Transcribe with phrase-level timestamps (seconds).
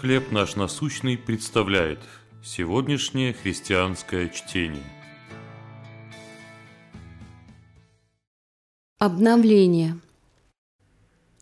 [0.00, 2.00] «Хлеб наш насущный» представляет
[2.42, 4.82] сегодняшнее христианское чтение.
[8.98, 9.98] Обновление.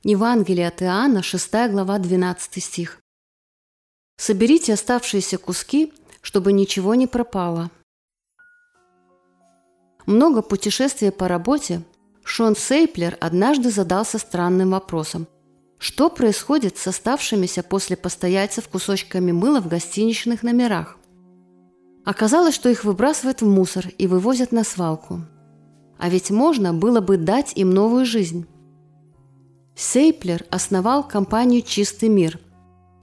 [0.05, 3.01] Евангелие от Иоанна, 6 глава, 12 стих.
[4.19, 7.71] «Соберите оставшиеся куски, чтобы ничего не пропало».
[10.05, 11.83] Много путешествий по работе
[12.23, 15.27] Шон Сейплер однажды задался странным вопросом.
[15.83, 20.97] Что происходит с оставшимися после постояльцев кусочками мыла в гостиничных номерах?
[22.05, 25.23] Оказалось, что их выбрасывают в мусор и вывозят на свалку.
[25.99, 28.47] А ведь можно было бы дать им новую жизнь.
[29.75, 32.39] Сейплер основал компанию «Чистый мир»,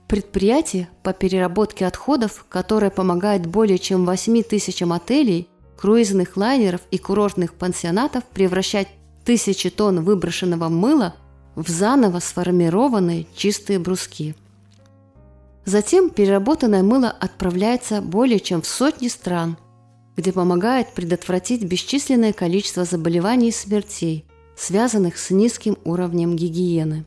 [0.08, 7.52] предприятие по переработке отходов, которое помогает более чем 8 тысячам отелей, круизных лайнеров и курортных
[7.52, 8.88] пансионатов превращать
[9.26, 11.14] тысячи тонн выброшенного мыла
[11.54, 14.34] в заново сформированные чистые бруски.
[15.64, 19.56] Затем переработанное мыло отправляется более чем в сотни стран,
[20.16, 24.26] где помогает предотвратить бесчисленное количество заболеваний и смертей,
[24.56, 27.04] связанных с низким уровнем гигиены.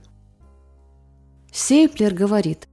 [1.52, 2.68] Сейплер говорит,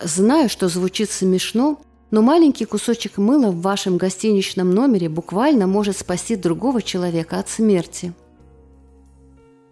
[0.00, 6.36] «Знаю, что звучит смешно, но маленький кусочек мыла в вашем гостиничном номере буквально может спасти
[6.36, 8.12] другого человека от смерти–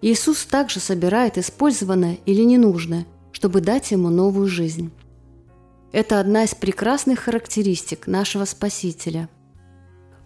[0.09, 4.93] Иисус также собирает использованное или ненужное, чтобы дать ему новую жизнь.
[5.91, 9.29] Это одна из прекрасных характеристик нашего Спасителя.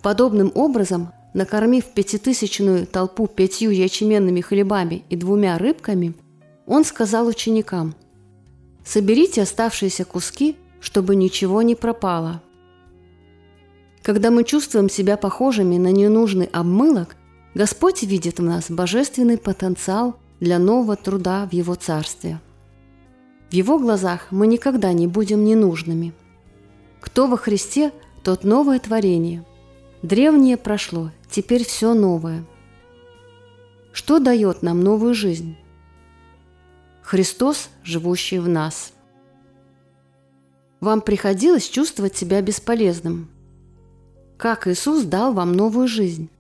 [0.02, 6.12] Подобным образом, накормив пятитысячную толпу пятью ячменными хлебами и двумя рыбками,
[6.66, 7.94] он сказал ученикам,
[8.84, 12.42] «Соберите оставшиеся куски, чтобы ничего не пропало».
[14.02, 17.16] Когда мы чувствуем себя похожими на ненужный обмылок,
[17.54, 22.40] Господь видит в нас божественный потенциал для нового труда в Его Царстве.
[23.50, 26.14] В Его глазах мы никогда не будем ненужными.
[27.00, 29.44] Кто во Христе, тот новое творение.
[30.02, 32.44] Древнее прошло, теперь все новое.
[33.92, 35.56] Что дает нам новую жизнь?
[37.02, 38.92] Христос, живущий в нас.
[40.78, 43.28] Вам приходилось чувствовать себя бесполезным.
[44.38, 46.30] Как Иисус дал вам новую жизнь?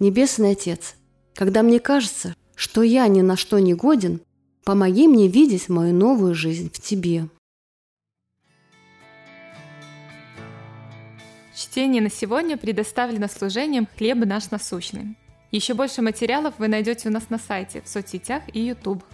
[0.00, 0.94] Небесный Отец,
[1.34, 4.22] когда мне кажется, что я ни на что не годен,
[4.64, 7.28] помоги мне видеть мою новую жизнь в Тебе.
[11.54, 15.18] Чтение на сегодня предоставлено служением «Хлеб наш насущный».
[15.50, 19.04] Еще больше материалов вы найдете у нас на сайте, в соцсетях и YouTube.